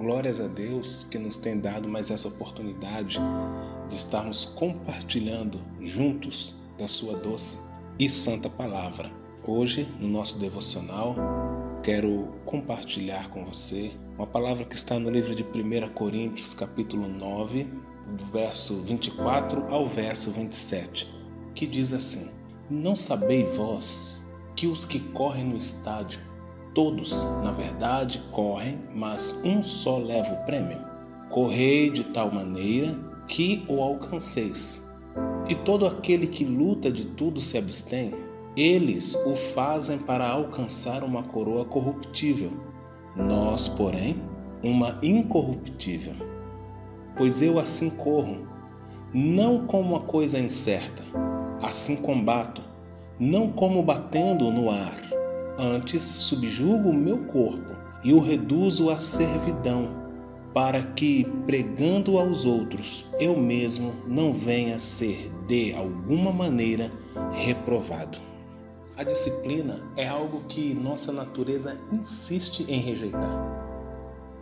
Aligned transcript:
Glórias 0.00 0.40
a 0.40 0.46
Deus 0.46 1.04
que 1.04 1.18
nos 1.18 1.36
tem 1.36 1.60
dado 1.60 1.86
mais 1.86 2.10
essa 2.10 2.26
oportunidade 2.26 3.18
de 3.86 3.94
estarmos 3.94 4.46
compartilhando 4.46 5.60
juntos 5.78 6.56
da 6.78 6.88
Sua 6.88 7.14
doce 7.14 7.58
e 7.98 8.08
santa 8.08 8.48
palavra. 8.48 9.12
Hoje, 9.46 9.86
no 10.00 10.08
nosso 10.08 10.38
devocional, 10.38 11.14
quero 11.82 12.32
compartilhar 12.46 13.28
com 13.28 13.44
você 13.44 13.90
uma 14.16 14.26
palavra 14.26 14.64
que 14.64 14.74
está 14.74 14.98
no 14.98 15.10
livro 15.10 15.34
de 15.34 15.42
1 15.42 15.90
Coríntios, 15.92 16.54
capítulo 16.54 17.06
9, 17.06 17.64
do 18.16 18.24
verso 18.32 18.80
24 18.80 19.66
ao 19.68 19.86
verso 19.86 20.30
27, 20.30 21.06
que 21.54 21.66
diz 21.66 21.92
assim: 21.92 22.30
Não 22.70 22.96
sabeis 22.96 23.54
vós 23.54 24.24
que 24.56 24.66
os 24.66 24.86
que 24.86 24.98
correm 24.98 25.44
no 25.44 25.58
estádio 25.58 26.29
Todos, 26.72 27.24
na 27.42 27.50
verdade, 27.50 28.22
correm, 28.30 28.78
mas 28.94 29.40
um 29.44 29.60
só 29.60 29.98
leva 29.98 30.34
o 30.34 30.44
prêmio. 30.46 30.78
Correi 31.28 31.90
de 31.90 32.04
tal 32.04 32.30
maneira 32.30 32.96
que 33.26 33.64
o 33.68 33.82
alcanceis. 33.82 34.88
E 35.48 35.54
todo 35.54 35.84
aquele 35.84 36.28
que 36.28 36.44
luta 36.44 36.90
de 36.90 37.06
tudo 37.06 37.40
se 37.40 37.58
abstém, 37.58 38.14
eles 38.56 39.16
o 39.26 39.34
fazem 39.34 39.98
para 39.98 40.28
alcançar 40.28 41.02
uma 41.02 41.24
coroa 41.24 41.64
corruptível. 41.64 42.52
Nós, 43.16 43.66
porém, 43.66 44.22
uma 44.62 44.96
incorruptível. 45.02 46.14
Pois 47.16 47.42
eu 47.42 47.58
assim 47.58 47.90
corro, 47.90 48.46
não 49.12 49.66
como 49.66 49.90
uma 49.90 50.00
coisa 50.00 50.38
incerta, 50.38 51.02
assim 51.60 51.96
combato, 51.96 52.62
não 53.18 53.50
como 53.50 53.82
batendo 53.82 54.52
no 54.52 54.70
ar 54.70 54.99
Antes, 55.62 56.02
subjugo 56.02 56.88
o 56.88 56.94
meu 56.94 57.18
corpo 57.18 57.76
e 58.02 58.14
o 58.14 58.18
reduzo 58.18 58.88
à 58.88 58.98
servidão, 58.98 59.90
para 60.54 60.82
que, 60.82 61.26
pregando 61.46 62.18
aos 62.18 62.46
outros, 62.46 63.04
eu 63.20 63.36
mesmo 63.36 63.94
não 64.06 64.32
venha 64.32 64.76
a 64.76 64.80
ser, 64.80 65.30
de 65.46 65.74
alguma 65.74 66.32
maneira, 66.32 66.90
reprovado. 67.30 68.18
A 68.96 69.04
disciplina 69.04 69.86
é 69.98 70.08
algo 70.08 70.44
que 70.48 70.72
nossa 70.72 71.12
natureza 71.12 71.78
insiste 71.92 72.64
em 72.66 72.80
rejeitar. 72.80 73.60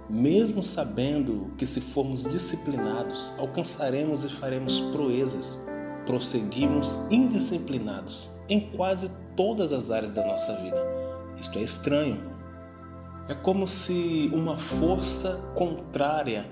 Mesmo 0.09 0.63
sabendo 0.63 1.51
que, 1.59 1.67
se 1.67 1.81
formos 1.81 2.23
disciplinados, 2.23 3.35
alcançaremos 3.39 4.25
e 4.25 4.29
faremos 4.29 4.79
proezas, 4.79 5.59
prosseguimos 6.07 6.97
indisciplinados 7.11 8.31
em 8.49 8.71
quase 8.71 9.11
todas 9.37 9.73
as 9.73 9.91
áreas 9.91 10.15
da 10.15 10.25
nossa 10.25 10.55
vida. 10.63 10.98
Isto 11.41 11.59
é 11.59 11.63
estranho. 11.63 12.21
É 13.29 13.35
como 13.35 13.69
se 13.69 14.31
uma 14.33 14.57
força 14.57 15.35
contrária 15.55 16.49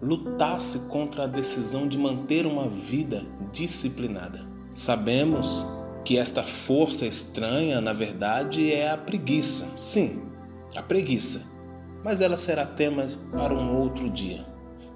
lutasse 0.00 0.88
contra 0.88 1.24
a 1.24 1.26
decisão 1.26 1.86
de 1.86 1.98
manter 1.98 2.46
uma 2.46 2.68
vida 2.68 3.26
disciplinada. 3.52 4.40
Sabemos 4.74 5.66
que 6.04 6.16
esta 6.16 6.42
força 6.42 7.06
estranha, 7.06 7.80
na 7.80 7.92
verdade, 7.92 8.72
é 8.72 8.90
a 8.90 8.96
preguiça. 8.96 9.68
Sim, 9.76 10.22
a 10.74 10.82
preguiça. 10.82 11.42
Mas 12.02 12.20
ela 12.20 12.36
será 12.36 12.64
tema 12.64 13.06
para 13.36 13.52
um 13.52 13.76
outro 13.76 14.08
dia. 14.08 14.46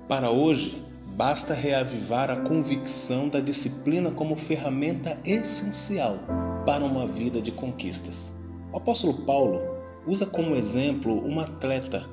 Para 0.09 0.31
hoje, 0.31 0.83
basta 1.17 1.55
reavivar 1.55 2.31
a 2.31 2.37
convicção 2.37 3.29
da 3.29 3.41
disciplina 3.41 4.11
como 4.11 4.37
ferramenta 4.37 5.19
essencial 5.25 6.19
para 6.65 6.85
uma 6.85 7.07
vida 7.07 7.43
de 7.43 7.53
conquistas. 7.53 8.34
O 8.75 8.79
apóstolo 8.79 9.15
Paulo 9.15 9.63
usa 10.05 10.27
como 10.27 10.57
exemplo 10.57 11.17
uma 11.25 11.45
atleta 11.45 12.11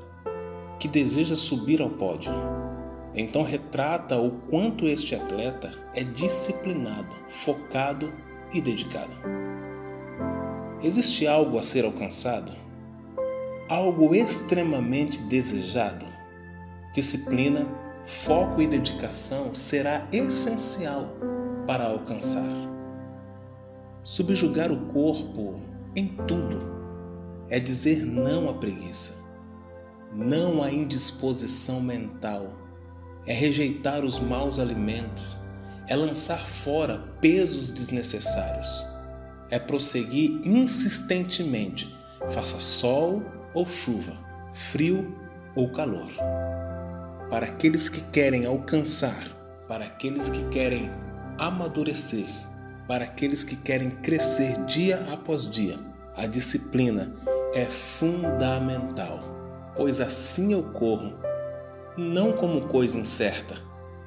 que 0.79 0.87
deseja 0.87 1.35
subir 1.35 1.81
ao 1.81 1.89
pódio. 1.89 2.31
Então 3.15 3.41
retrata 3.41 4.19
o 4.19 4.29
quanto 4.47 4.85
este 4.85 5.15
atleta 5.15 5.71
é 5.95 6.03
disciplinado, 6.03 7.15
focado 7.29 8.13
e 8.53 8.61
dedicado. 8.61 9.09
Existe 10.83 11.25
algo 11.25 11.57
a 11.57 11.63
ser 11.63 11.83
alcançado? 11.83 12.51
Algo 13.67 14.13
extremamente 14.13 15.19
desejado? 15.23 16.05
Disciplina, 16.93 17.67
foco 18.03 18.61
e 18.61 18.67
dedicação 18.67 19.55
será 19.55 20.07
essencial 20.13 21.09
para 21.65 21.85
alcançar. 21.85 22.53
Subjugar 24.03 24.71
o 24.71 24.85
corpo 24.85 25.71
em 25.95 26.07
tudo 26.27 26.71
é 27.49 27.59
dizer 27.59 28.05
não 28.05 28.49
à 28.49 28.53
preguiça, 28.53 29.13
não 30.13 30.63
à 30.63 30.71
indisposição 30.71 31.81
mental, 31.81 32.47
é 33.25 33.33
rejeitar 33.33 34.03
os 34.03 34.19
maus 34.19 34.57
alimentos, 34.57 35.37
é 35.87 35.95
lançar 35.95 36.39
fora 36.39 36.97
pesos 37.19 37.71
desnecessários, 37.71 38.85
é 39.49 39.59
prosseguir 39.59 40.39
insistentemente, 40.45 41.93
faça 42.33 42.57
sol 42.59 43.21
ou 43.53 43.65
chuva, 43.65 44.13
frio 44.53 45.13
ou 45.55 45.69
calor. 45.69 46.09
Para 47.29 47.47
aqueles 47.47 47.89
que 47.89 48.01
querem 48.05 48.45
alcançar, 48.45 49.27
para 49.67 49.85
aqueles 49.85 50.29
que 50.29 50.43
querem 50.45 50.89
amadurecer, 51.37 52.27
para 52.91 53.05
aqueles 53.05 53.41
que 53.41 53.55
querem 53.55 53.89
crescer 53.89 54.65
dia 54.65 55.01
após 55.13 55.49
dia. 55.49 55.79
A 56.13 56.25
disciplina 56.25 57.09
é 57.53 57.63
fundamental, 57.63 59.23
pois 59.77 60.01
assim 60.01 60.51
eu 60.51 60.61
corro, 60.73 61.13
não 61.97 62.33
como 62.33 62.67
coisa 62.67 62.99
incerta, 62.99 63.55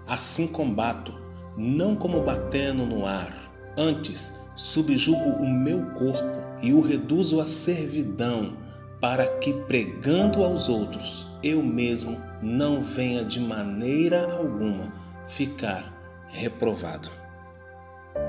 assim 0.06 0.46
combato, 0.46 1.18
não 1.56 1.96
como 1.96 2.24
batendo 2.24 2.84
no 2.84 3.06
ar. 3.06 3.34
Antes, 3.74 4.34
subjugo 4.54 5.30
o 5.30 5.48
meu 5.48 5.86
corpo 5.92 6.44
e 6.60 6.74
o 6.74 6.82
reduzo 6.82 7.40
à 7.40 7.46
servidão, 7.46 8.54
para 9.00 9.26
que, 9.38 9.54
pregando 9.66 10.44
aos 10.44 10.68
outros, 10.68 11.26
eu 11.42 11.62
mesmo 11.62 12.20
não 12.42 12.82
venha 12.82 13.24
de 13.24 13.40
maneira 13.40 14.30
alguma 14.30 14.92
ficar 15.24 15.90
reprovado. 16.28 17.23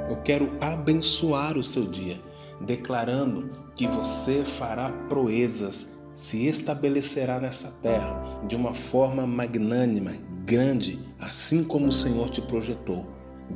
Eu 0.10 0.18
quero 0.18 0.52
abençoar 0.62 1.58
o 1.58 1.64
seu 1.64 1.86
dia, 1.86 2.22
declarando 2.62 3.50
que 3.76 3.88
você 3.88 4.44
fará 4.44 4.92
proezas, 5.10 5.88
se 6.16 6.48
estabelecerá 6.48 7.40
nessa 7.40 7.70
terra 7.82 8.40
de 8.48 8.56
uma 8.56 8.74
forma 8.74 9.28
magnânima, 9.28 10.12
grande, 10.46 11.00
assim 11.20 11.64
como 11.64 11.88
o 11.88 11.94
Senhor 11.94 12.30
te 12.30 12.42
projetou. 12.42 13.06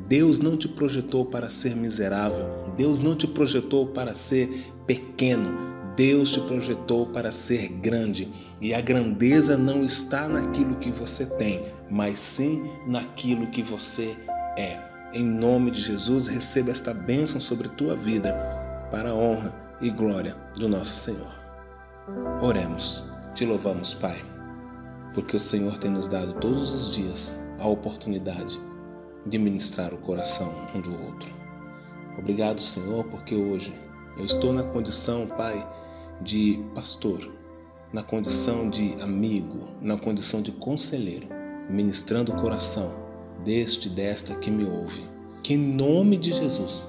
Deus 0.08 0.40
não 0.40 0.58
te 0.58 0.68
projetou 0.68 1.26
para 1.26 1.50
ser 1.50 1.76
miserável, 1.76 2.74
Deus 2.76 3.00
não 3.00 3.16
te 3.16 3.28
projetou 3.28 3.88
para 3.88 4.14
ser 4.14 4.50
pequeno, 4.86 5.56
Deus 5.96 6.32
te 6.32 6.42
projetou 6.42 7.08
para 7.08 7.32
ser 7.32 7.70
grande. 7.70 8.32
E 8.62 8.74
a 8.74 8.82
grandeza 8.82 9.58
não 9.58 9.84
está 9.84 10.28
naquilo 10.28 10.78
que 10.78 10.92
você 10.92 11.26
tem, 11.26 11.64
mas 11.90 12.20
sim 12.20 12.70
naquilo 12.88 13.48
que 13.48 13.62
você 13.62 14.16
é. 14.58 14.89
Em 15.12 15.25
nome 15.25 15.72
de 15.72 15.81
Jesus, 15.81 16.28
receba 16.28 16.70
esta 16.70 16.94
bênção 16.94 17.42
sobre 17.42 17.68
tua 17.68 17.96
vida, 17.96 18.31
para 18.92 19.09
a 19.09 19.16
honra 19.16 19.56
e 19.81 19.90
glória 19.90 20.38
do 20.53 20.70
nosso 20.70 20.94
Senhor. 20.94 21.31
Oremos, 22.40 23.03
te 23.34 23.44
louvamos, 23.44 23.96
Pai, 23.96 24.22
porque 25.16 25.36
o 25.36 25.40
Senhor 25.40 25.80
tem 25.80 25.90
nos 25.90 26.06
dado 26.06 26.34
todos 26.34 26.75
os 26.75 26.92
dias 26.92 27.36
a 27.58 27.68
oportunidade 27.68 28.62
de 29.25 29.40
ministrar 29.40 29.96
o 29.96 29.97
coração 29.97 30.53
um 30.75 30.80
do 30.80 30.92
outro. 30.92 31.34
Obrigado, 32.16 32.62
Senhor, 32.62 33.03
porque 33.06 33.34
hoje 33.34 33.74
eu 34.16 34.26
estou 34.26 34.53
na 34.53 34.62
condição, 34.62 35.26
Pai, 35.26 35.67
de 36.22 36.64
pastor, 36.76 37.34
na 37.91 38.03
condição 38.03 38.70
de 38.70 38.94
amigo, 39.02 39.70
na 39.82 39.97
condição 39.97 40.40
de 40.40 40.52
conselheiro, 40.52 41.28
ministrando 41.67 42.32
o 42.32 42.35
coração 42.35 43.09
deste 43.49 43.87
e 43.87 43.90
desta 43.90 44.35
que 44.35 44.51
me 44.51 44.63
ouve. 44.63 45.01
Que 45.41 45.55
em 45.55 45.57
nome 45.57 46.17
de 46.17 46.31
Jesus, 46.31 46.85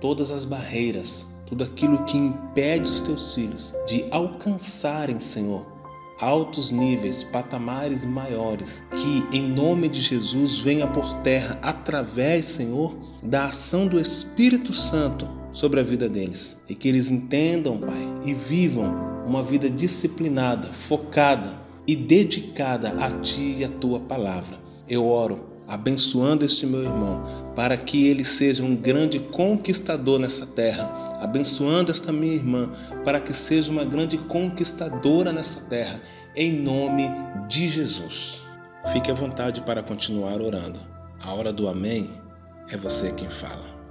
todas 0.00 0.32
as 0.32 0.44
barreiras, 0.44 1.24
tudo 1.46 1.62
aquilo 1.62 2.04
que 2.04 2.16
impede 2.16 2.90
os 2.90 3.00
teus 3.00 3.34
filhos 3.34 3.72
de 3.86 4.04
alcançarem, 4.10 5.20
Senhor, 5.20 5.64
altos 6.18 6.72
níveis, 6.72 7.22
patamares 7.22 8.04
maiores, 8.04 8.82
que 8.90 9.36
em 9.36 9.42
nome 9.42 9.88
de 9.88 10.00
Jesus 10.00 10.58
venha 10.58 10.88
por 10.88 11.14
terra 11.22 11.56
através, 11.62 12.46
Senhor, 12.46 12.96
da 13.22 13.46
ação 13.46 13.86
do 13.86 14.00
Espírito 14.00 14.72
Santo 14.72 15.28
sobre 15.52 15.78
a 15.78 15.84
vida 15.84 16.08
deles 16.08 16.60
e 16.68 16.74
que 16.74 16.88
eles 16.88 17.10
entendam, 17.10 17.78
Pai, 17.78 18.08
e 18.24 18.34
vivam 18.34 18.92
uma 19.24 19.40
vida 19.40 19.70
disciplinada, 19.70 20.66
focada 20.66 21.60
e 21.86 21.94
dedicada 21.94 22.88
a 22.98 23.08
Ti 23.08 23.58
e 23.58 23.64
a 23.64 23.68
Tua 23.68 24.00
palavra. 24.00 24.58
Eu 24.88 25.06
oro 25.06 25.51
abençoando 25.72 26.44
este 26.44 26.66
meu 26.66 26.82
irmão, 26.82 27.22
para 27.56 27.78
que 27.78 28.06
ele 28.06 28.24
seja 28.24 28.62
um 28.62 28.76
grande 28.76 29.18
conquistador 29.18 30.18
nessa 30.18 30.44
terra, 30.44 30.92
abençoando 31.18 31.90
esta 31.90 32.12
minha 32.12 32.34
irmã, 32.34 32.70
para 33.02 33.22
que 33.22 33.32
seja 33.32 33.72
uma 33.72 33.82
grande 33.82 34.18
conquistadora 34.18 35.32
nessa 35.32 35.62
terra, 35.70 35.98
em 36.36 36.52
nome 36.52 37.04
de 37.48 37.70
Jesus. 37.70 38.42
Fique 38.92 39.10
à 39.10 39.14
vontade 39.14 39.62
para 39.62 39.82
continuar 39.82 40.42
orando. 40.42 40.78
A 41.18 41.32
hora 41.32 41.50
do 41.50 41.66
Amém 41.66 42.10
é 42.68 42.76
você 42.76 43.10
quem 43.10 43.30
fala. 43.30 43.81